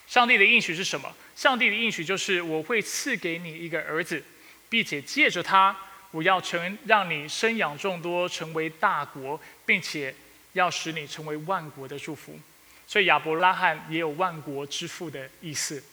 [0.08, 1.16] 上帝的应许是什么？
[1.36, 4.22] 上帝的应许就是我会赐给你一个儿子，
[4.68, 5.74] 并且借着他，
[6.12, 10.14] 我要成让你生养众多，成为大国，并且。
[10.56, 12.40] 要使你成为万国的祝福，
[12.88, 15.84] 所以亚伯拉罕也有万国之父的意思。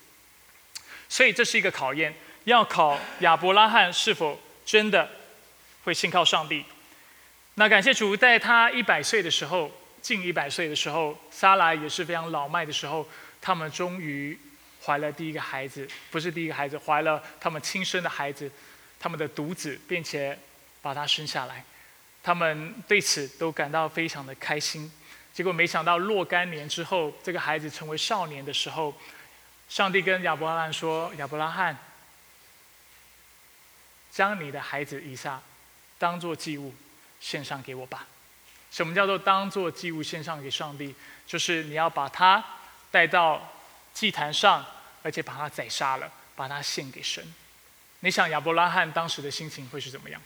[1.09, 5.09] 所以这是一个考验，要考亚伯拉罕是否真的
[5.85, 6.65] 会信靠上帝。
[7.55, 9.71] 那感谢主，在他一百岁的时候，
[10.01, 13.07] 近一百岁的时候，撒拉也是非常老迈的时候，
[13.41, 14.39] 他们终于
[14.85, 18.51] 怀了第一个孩子，不是第一个孩子，怀了他们亲生的孩子，
[18.99, 20.39] 他们的独子，并且
[20.81, 21.65] 把他生下来。
[22.23, 24.91] 他们对此都感到非常的开心，
[25.35, 28.95] 结果没想到若干年之后，这个孩子成为少年的时候，
[29.69, 31.77] 上帝跟亚伯拉罕说：“亚伯拉罕，
[34.13, 35.41] 将你的孩子以撒
[35.99, 36.75] 当做祭物
[37.21, 38.07] 献上给我吧。”
[38.71, 40.95] 什么叫做当做祭物献上给上帝？
[41.27, 42.43] 就是你要把他
[42.91, 43.53] 带到
[43.93, 44.65] 祭坛上，
[45.03, 47.23] 而且把他宰杀了，把他献给神。
[48.01, 50.21] 你想亚伯拉罕当时的心情会是怎么样？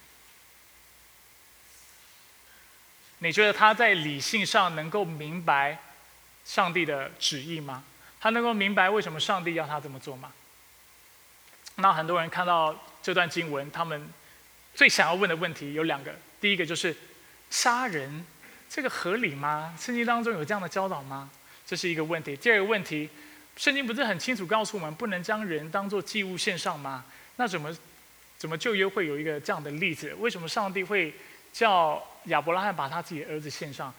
[3.18, 5.78] 你觉得他在理性上能够明白
[6.44, 7.82] 上帝的旨意吗？
[8.20, 10.32] 他能够明白为什么上帝要他这么做吗？
[11.76, 14.08] 那很多人看到这段经文，他们
[14.74, 16.94] 最想要问的问题有两个：第一个就是
[17.50, 18.24] 杀人，
[18.68, 19.74] 这个合理吗？
[19.78, 21.30] 圣经当中有这样的教导吗？
[21.66, 22.36] 这是一个问题。
[22.36, 23.08] 第二个问题，
[23.56, 27.04] 圣经不是很清楚告诉我们，不能将人当做祭物献上吗？
[27.36, 27.76] 那怎么
[28.38, 30.14] 怎么旧约会有一个这样的例子？
[30.14, 31.12] 为什么上帝会
[31.52, 33.92] 叫亚伯拉罕把他自己的儿子献上？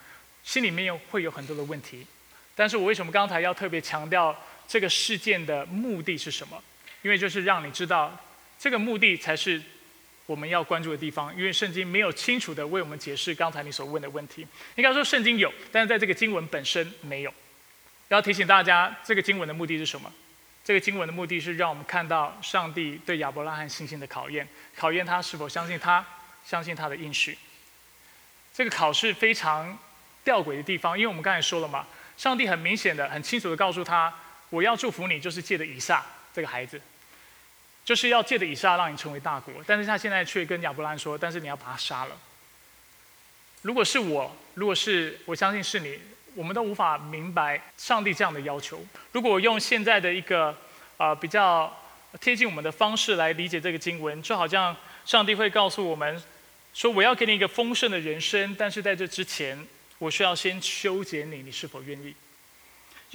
[0.44, 2.08] 心里面又会有很多的问题。
[2.56, 4.36] 但是我为什么刚才要特别强调
[4.68, 6.64] 这个事件的目的是什么？
[7.08, 8.20] 因为就是让你知道，
[8.60, 9.62] 这个目的才是。
[10.26, 14.46] 我们要关注的地方，因为圣经没有清楚的为我们解释刚才你所问的问题。
[14.76, 17.34] 应该说圣经有，但是在这个经文本身没有。
[18.10, 20.12] 要提醒大家，这个经文的目的是什么？
[20.66, 26.06] 这个经文的目的是让我们看到上帝对亚伯拉罕信心的考验，考验他是否相信他，
[26.46, 27.38] 相信他的应许。
[28.54, 29.80] 这个考试非常
[30.26, 34.14] 吊诡的地方，因为我们刚才说了嘛，上帝很明显的、很清楚的告诉他，
[34.50, 36.82] 我要祝福你，就是借的以撒这个孩子。
[37.88, 42.18] 就是要借着以撒让你成为大国，但是他现在却跟亚伯拉罕说：“但是你要把他杀了。”
[43.64, 45.98] 如果是我，如果是我相信是你，
[46.36, 48.86] 我们都无法明白上帝这样的要求。
[49.14, 50.54] 如果用现在的一个
[50.98, 51.74] 呃比较
[52.20, 56.22] 贴近我们的方式来理解这个经文，就好像上帝会告诉我们
[56.74, 59.66] 说：“我要给你一个丰盛的人生，但是在这之前，
[59.98, 62.14] 我需要先修剪你，你是否愿意？”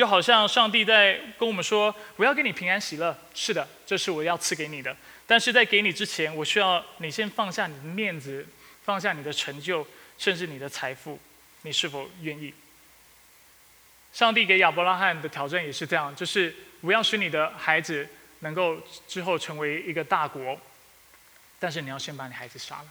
[0.03, 4.97] 就好像上帝在跟我们说：“我要给你平安喜乐。”是的，这是我要赐给你的。
[5.29, 8.45] 但是在给你之前，我需要你先放下你的面子，
[8.85, 9.87] 放下你的成就，
[10.19, 11.21] 甚至你的财富。
[11.61, 12.53] 你是否愿意？
[14.13, 18.09] 上帝给亚伯拉罕的挑战也是这样，就是我要使你的孩子
[18.41, 20.59] 能够之后成为一个大国，
[21.61, 22.89] 但是你要先把你孩子杀了。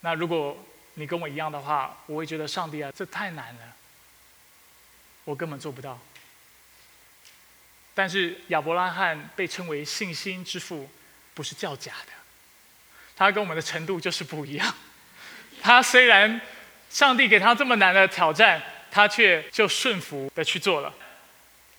[0.00, 0.56] 那如果
[0.94, 3.74] 你跟我一样的话，我会觉得上帝啊，这太难了。
[5.28, 6.00] 我根本做不到，
[7.94, 10.88] 但是亚伯拉罕被称为信心之父，
[11.34, 12.12] 不是叫假的。
[13.14, 14.74] 他跟我们的程度就是不一样。
[15.60, 16.40] 他虽然
[16.88, 20.94] 上帝给他这么难的挑战，他却就顺服的去做了。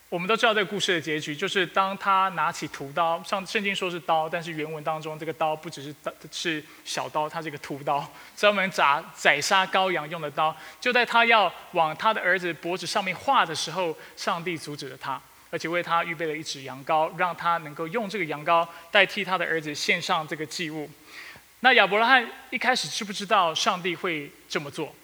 [0.10, 10.56] 我们都知道这个故事的结局，就是当他拿起屠刀，上圣经说是刀，但是原文当中这个刀不只是刀，是小刀，它是一个屠刀，专门宰宰杀羔羊用的刀。
[10.82, 20.90] 就在他要往他的儿子脖子上面划的时候，上帝阻止了他，而且为他预备了一只羊羔，让他能够用这个羊羔代替他的儿子献上这个祭物。
[21.60, 24.96] 那亚伯拉罕一开始知不知道上帝会这么做？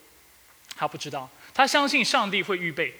[0.75, 2.91] 他不知道，他相信上帝会预备。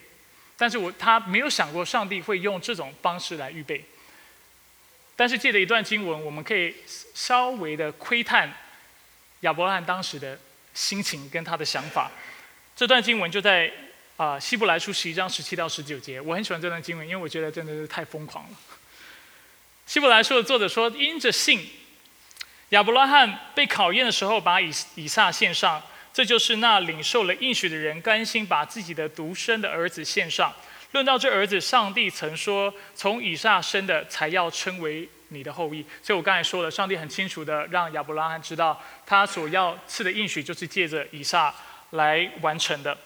[0.58, 3.84] 但是我他没有想过上帝会用这种方式来预备。
[5.16, 6.76] 但是借着一段经文，我们可以
[7.14, 8.54] 稍微的窥探
[9.42, 10.38] 亚伯拉罕当时的
[10.74, 12.12] 心情跟他的想法。
[12.76, 13.72] 这段经文就在
[14.18, 16.20] 啊希伯来书十一章十七到十九节。
[16.20, 18.58] 我很喜欢这段经文，因为我觉得真的是太疯狂了。
[19.86, 21.70] 希伯来书的作者说：“因着信，
[22.70, 25.82] 亚伯拉罕被考验的时候，把以以撒献上。”
[26.16, 30.54] 这就是那领受了应许的人甘心把自己的独生的儿子献上。
[30.94, 41.54] 论到这儿子，上帝曾说：“从以撒生的才要称为你的后裔。”所以我刚才说了，上帝很清楚的让亚伯拉罕知道，他所要赐的应许就是借着以撒
[41.90, 42.98] 来完成的。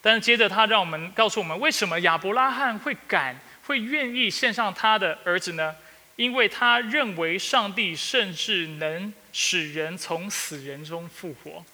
[0.00, 5.74] 但是接着他让我们告诉我们，为什么亚伯拉罕会敢、会愿意献上他的儿子呢？
[6.14, 11.64] 因为他认为上帝甚至能使人从死人中复活。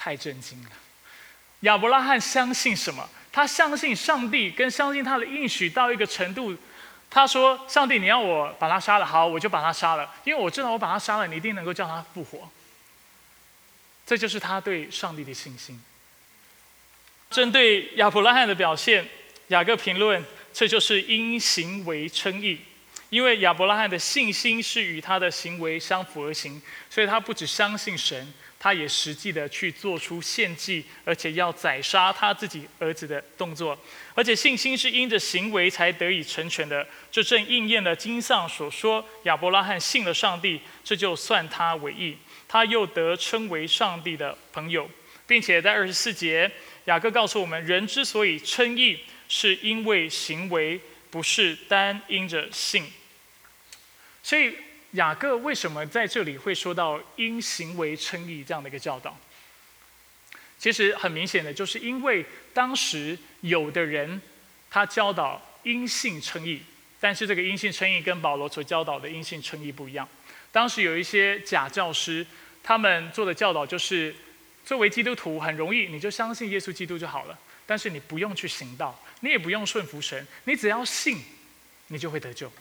[0.00, 0.70] 太震惊了！
[1.60, 3.06] 亚伯拉罕相信什么？
[3.30, 6.56] 他相信上帝，跟相信他的应许到一个程度。
[7.10, 12.50] 他说：“上帝，你要我把他杀了，好，我就把他杀了，因为我知道我把他杀了，你一定能够叫他复活。”
[14.06, 15.78] 这就是他对上帝的信心。
[17.28, 19.06] 针对亚伯拉罕的表现，
[19.48, 22.60] 雅各评论：这就是因行为称义，
[23.10, 28.32] 因为亚伯拉罕的信心是与他的行为相符而行，所以他不只相信神。
[28.62, 33.76] 他也实际的去做出献祭，而且要宰杀他自己儿子的动作，
[34.14, 36.86] 而且信心是因着行为才得以成全的。
[37.10, 44.90] 这正应验了经上所说：亚伯拉罕信了上帝，这就算他为义，他又得称为上帝的朋友，
[45.26, 46.50] 并且在二十四节，
[46.84, 50.78] 雅各告诉我们：人之所以称义，是因为行为，
[51.10, 52.84] 不是单因着信。
[54.22, 54.54] 所以。
[54.92, 59.16] 雅各为什么在这里会说到因行为称义这样的一个教导？
[60.58, 64.20] 其实很明显的，就是因为当时有的人
[64.70, 66.60] 他教导因信称义，
[67.00, 70.06] 但是这个因信称义跟保罗所教导的因信称义不一样。
[70.52, 72.26] 当时有一些假教师，
[72.62, 74.14] 他们做的教导就是，
[74.64, 81.22] 作为基督徒很容易，你就相信耶稣基督就好了，但是你不用去行道，你也不用顺服神，你只要信，
[81.86, 82.52] 你就会得救。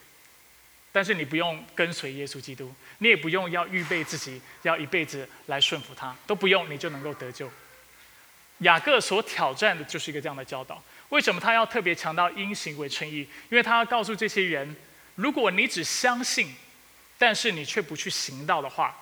[0.92, 7.52] 但是你不用跟随耶稣基督，你也不用要预备自己要一辈子来顺服他，都不用，你就能够得救。
[8.60, 10.84] 雅各所挑战的就是一个这样的教导。
[11.10, 13.28] 为什么他要特别强调因行为称义？
[13.50, 14.76] 因为他要告诉这些人，
[15.16, 16.56] 如果你只相信，
[17.18, 18.96] 但是你却不去行道的话，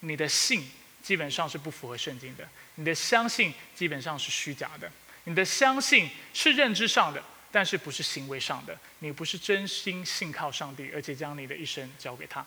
[0.00, 0.70] 你的信
[1.02, 4.90] 基本上是不符合圣经的，你的相信基本上是虚假的，
[5.24, 7.22] 你的相信是认知上的，
[7.54, 12.44] 但是不是行为上的，你不是真心信靠上帝，而且将你的一生交给他，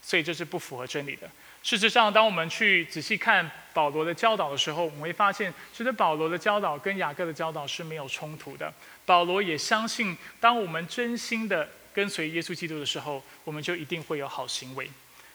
[0.00, 1.28] 所以这是不符合真理的。
[1.64, 8.72] 事实上，当我们去仔细看保罗的教导的时候，我们会发现，其实保罗的教导跟雅各的教导是没有冲突的。
[9.04, 14.88] 保罗也相信，当我们真心的跟随耶稣基督的时候，我们就一定会有好行为。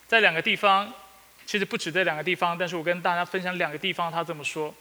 [0.07, 0.93] 在两个地方，
[1.45, 4.73] 其实不止这两个地方，但是我跟大家分享两个地方，他这么说。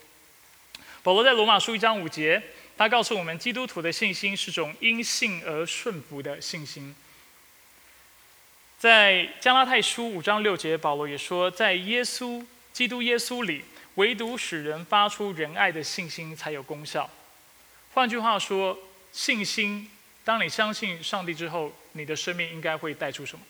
[1.02, 2.42] 保罗在罗马书一章五节，
[2.76, 6.94] 他告诉我们，基督徒的信心是种因信而顺服的信心。
[8.78, 13.64] 在加拉太书五章六节，保罗也说，在耶稣基督耶稣里，
[13.94, 17.08] 唯独使人发出仁爱的信心才有功效。
[17.94, 18.78] 换句话说，
[19.10, 19.90] 信心，
[20.22, 23.44] 当你相信上帝之后，你的生命应该会带出什么？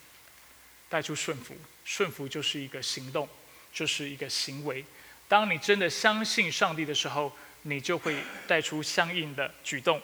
[0.89, 1.57] 带出顺服。
[1.85, 3.29] 顺服就是一个行动，
[3.73, 4.85] 就是一个行为。
[5.27, 7.37] 当你真的相信上帝的时候，
[7.67, 10.01] 你就会带出相应的举动。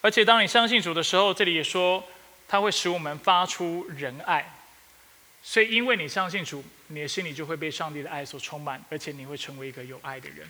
[0.00, 2.02] 而且，当你相信主的时候，这里也说。
[2.52, 4.44] 它会使我们发出仁爱，
[5.40, 10.44] 所以因为你相信主，你的心里就会被上帝的爱所充满，而且你会成为一个有爱的人。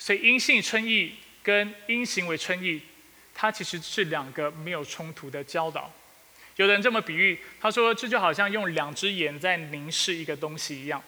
[0.00, 1.14] 所以因信称义
[1.44, 2.82] 跟因行为称义，
[3.32, 5.92] 它其实是两个没有冲突的教导。
[6.56, 11.00] 有人这么比喻，他说这就好像用两只眼在凝视一个东西一样。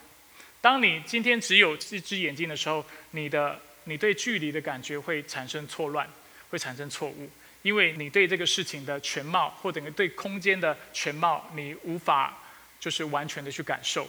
[0.60, 6.08] 当你今天只有一只眼睛的时候，你的你对距离的感觉会产生错乱，
[6.50, 7.30] 会产生错误。
[7.62, 12.38] 因为你对这个事情的全貌，或者对空间的全貌，你无法
[12.78, 14.08] 就是完全的去感受。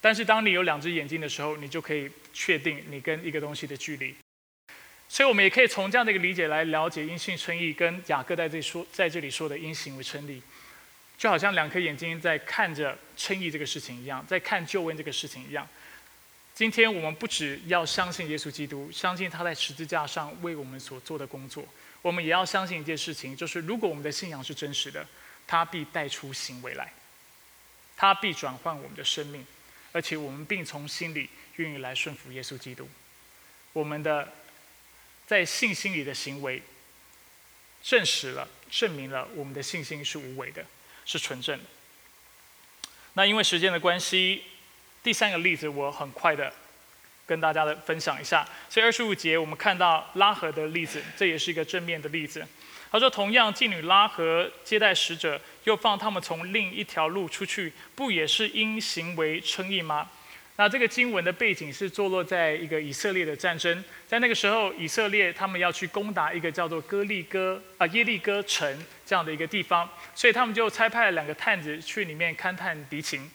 [0.00, 4.14] 但是当你有两只眼睛的时候，你就可以确定你跟一个东西的距离。
[5.08, 10.42] 所以我们也可以从这样的一个理解来了解阴性称义，跟雅各在这里说在这里说的阴行为称义，
[11.18, 15.68] 就好像两颗眼睛在看着称义这个事情一样，在看救恩这个事情一样。
[16.60, 21.64] 今天我们不只要相信耶稣基督，相信他在十字架上为我们所做的工作。
[22.02, 25.08] 我们也要相信一件事情，就是如果我们的信仰是真实的，
[25.46, 26.92] 他必带出行为来，
[27.96, 29.46] 他必转换我们的生命，
[29.92, 32.86] 而且我们并从心里愿意来顺服耶稣基督。
[33.72, 34.30] 我们的
[35.26, 36.62] 在信心里的行为，
[37.82, 40.66] 证实了、证明了我们的信心是无伪的，
[41.06, 41.64] 是纯正的。
[43.14, 44.42] 那因为时间的关系，
[45.02, 46.52] 第三个例子我很快的。
[47.26, 52.44] 跟大家的分享一下，所以二十五节我们看到拉合的例子，这也是一个正面的例子。
[52.90, 60.10] 他说：“同样，妓女拉合接待使者，又放他们从另一条路出去，不也是因行为称义吗？”
[60.58, 73.30] 那这个经文的背景是坐落在一个以色列的战争，在那个时候，以色列他们要去攻打一个叫做哥利哥啊耶利哥城这样的一个地方，所以他们就差派了两个探子去里面勘探敌情。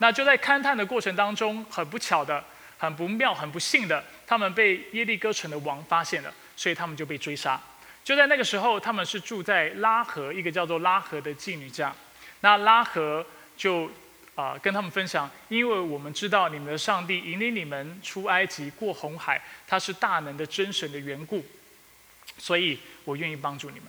[0.00, 2.44] 那就在勘探的过程当中，很不巧的。
[2.80, 7.60] 很不妙，很不幸的，他们被耶利哥城的王发现了，所以他们就被追杀。
[8.02, 11.94] 就在那个时候，他们是住在拉合一个叫做拉合的妓女家。
[12.40, 13.90] 那拉合就
[14.34, 19.38] 啊跟他们分享，因为我们知道你们的上帝引领你们出埃及过红海，
[19.68, 21.44] 他是大能的真神的缘故，
[22.38, 23.88] 所以我愿意帮助你们，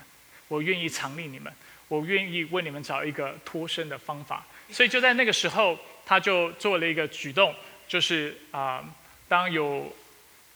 [0.49, 1.49] 我愿意藏匿你们，
[1.87, 4.45] 我愿意为你们找一个脱身的方法。
[4.69, 7.53] 所以就在那个时候，他就做了一个举动。
[7.87, 8.81] 就是啊，
[9.27, 9.93] 当有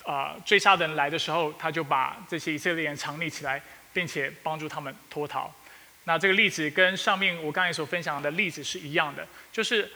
[0.06, 5.54] 啊追杀的人来的时候，他就把这些以色列人藏匿起来，并且帮助他们脱逃。
[6.06, 9.92] 那这个例子跟上面我刚才所分享的例子是一样的，就是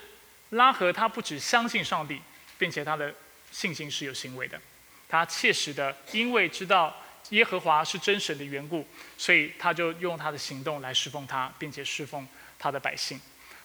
[0.50, 2.20] 拉合他不只相信上帝，
[2.58, 3.14] 并且他的
[3.52, 4.60] 信心是有行为的，
[5.08, 6.94] 他切实的因为知道
[7.30, 8.86] 耶和华是真神的缘故，
[9.18, 12.28] 所以他就用他的行动来侍奉他，并且侍奉
[12.58, 13.18] 他的百姓。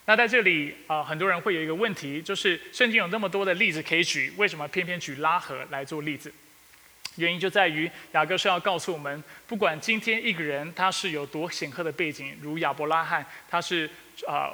[0.06, 6.32] 那在这里啊，很多人会有一个问题，就是圣经有那么多的例子可以举，为什么偏偏举拉合来做例子？
[7.16, 13.88] 原因就在于雅各是要告诉我们，不管今天一个人他是有多显赫的背景，如亚伯拉罕，他是
[14.26, 14.52] 啊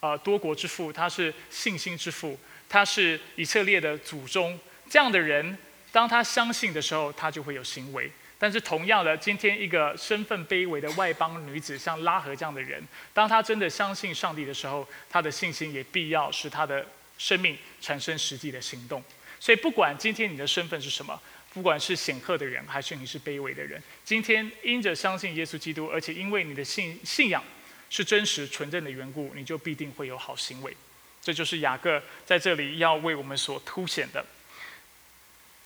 [0.00, 2.38] 啊多国之父，他是信心之父，
[2.68, 5.58] 他是以色列的祖宗，这样的人，
[5.92, 8.10] 当他相信的时候，他就会有行为。
[8.38, 19.02] 但是同样的，今天一个身份卑微的外邦女子，像拉合这样的人，当她真的相信上帝的时候，她的信心也必要使她的生命产生实际的行动。
[19.40, 21.20] 所以，不管今天你的身份是什么，
[21.54, 27.42] 不管是显赫的人，还是你是卑微的人，今天因着相信耶稣基督，而且因为你的信信仰
[27.88, 30.76] 是真实纯正的缘故，你就必定会有好行为。
[31.22, 34.24] 这就是雅各在这里要为我们所凸显的。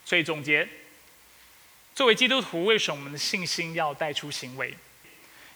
[0.04, 0.68] 所以总结，
[2.00, 4.74] 作为基督徒，为什么我们的信心要带出行为？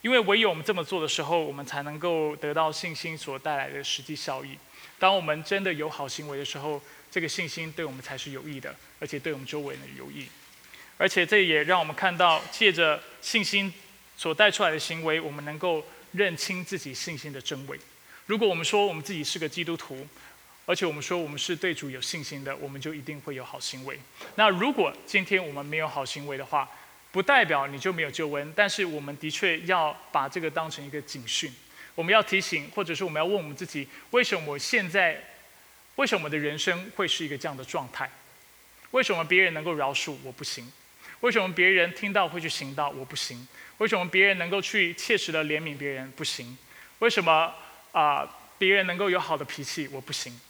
[0.03, 4.51] 因为唯有我们这么做的时候，我们才能够得到信心所带来的实际效益。
[4.99, 10.27] 当我们真的有好行为的时候，这个信心对我们才是有益的，而且对我们周围人有益。
[10.99, 13.73] 而且这也让我们看到，借着信心
[14.15, 15.83] 所带出来的行为，我们能够
[16.13, 17.81] 认清自己信心的真伪。
[18.27, 20.07] 如果我们说我们自己是个基督徒，
[20.67, 23.99] 而且我们说我们是对主有信心的，我们就一定会有好行为。
[24.37, 26.69] 那如果今天我们没有好行为的话，
[27.13, 31.53] 不代表你就没有救恩，但是我们的确要把这个当成一个警讯。
[31.95, 35.23] 我们要提醒，或者是我们要问我们自己：为什么我现在，
[35.97, 38.11] 为什么我的人生会是一个这样的状态？
[38.91, 40.73] 为什么别人能够饶恕我不行？
[41.21, 43.47] 为什么别人听到会去行道我不行？
[43.79, 46.57] 为什么别人能够去切实的怜悯别人不行？
[46.99, 47.55] 为什么
[47.93, 50.41] 啊别人能够有好的脾气我不行？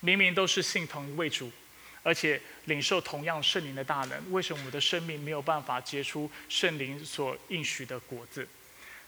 [0.00, 1.50] 明明都是信同一位主，
[2.02, 8.48] 而且领受同样圣灵的大能，为什么我们的生命没有办法结出圣灵所应许的果子？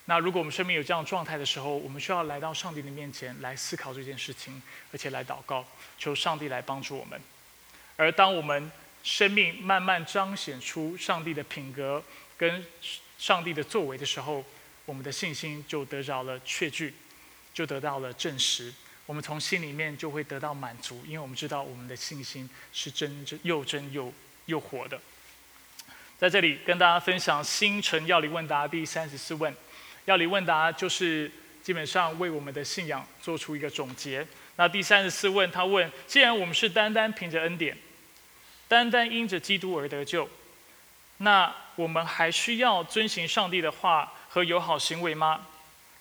[0.06, 4.60] 那如果我们生命有这样状态的时候，我们需要来到上帝的面前来思考这件事情，
[4.92, 5.64] 而且来祷告，
[5.96, 7.20] 求上帝来帮助我们。
[7.96, 8.70] 而当我们
[9.04, 12.02] 生命慢慢彰显出上帝的品格
[12.36, 12.66] 跟
[13.16, 14.44] 上帝的作为的时候，
[14.84, 16.92] 我们的信心就得着了确据，
[17.54, 18.74] 就得到了证实。
[19.06, 24.12] 我们从心里面就会得到满足，因为我们知道我们的信心是真真又真又
[24.46, 25.00] 又活的。
[26.18, 29.54] 在这里跟大家分享星辰要理问答第三十四问。
[30.04, 31.30] 要理问答就是
[31.62, 34.26] 基本上为我们的信仰做出一个总结。
[34.56, 37.76] 那第三十四问，他问：既然我们是单单凭着恩典，
[38.66, 40.28] 单单因着基督而得救，
[41.18, 45.46] 那我们还需要遵行上帝的话和友好行为吗？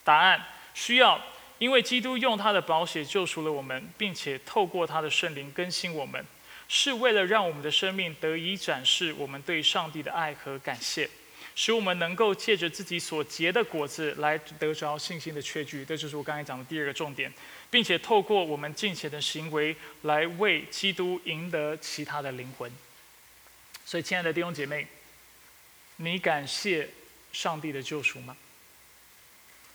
[0.04, 0.44] 答案：
[0.74, 1.22] 需要，
[1.62, 6.26] 因为基督用他的宝血救赎了我们，并且透过他的圣灵更新我们，
[6.68, 11.08] 是为了让我们的生命得以展示我们对上帝的爱和感谢。
[11.54, 17.32] 使我们能够借着自己所结的果子来得着信心的确据，这就是我刚才讲的第二个重点，
[17.70, 22.72] 并且透过我们尽前的行为来为基督赢得其他的灵魂。
[23.86, 24.88] 所以，亲爱的弟兄姐妹，
[25.98, 26.90] 你感谢
[27.32, 28.36] 上帝的救赎吗？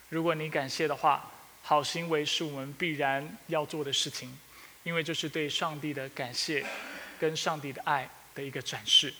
[0.09, 1.31] 如果你感谢的话，
[1.69, 4.33] 好行为是我们必然要做的事情，
[4.83, 6.65] 因为这是对上帝的感谢
[7.19, 9.13] 跟上帝的爱的一个展示。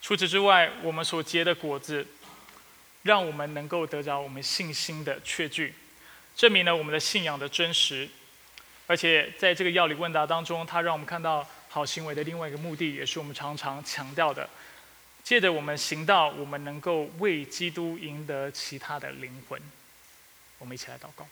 [0.00, 2.06] 除此之外，我们所结的果子，
[3.02, 5.74] 让我们能够得着我们信心的确据，
[6.34, 8.08] 证明了我们的信仰的真实。
[8.86, 14.48] 而且在这个药理问答当中，它让我们看到好行为的另外一个目的，也是我们常常强调的：
[15.22, 19.60] 借着我们行道，我们能够为基督赢得其他的灵魂。
[20.58, 21.28] 我们一起来祷告。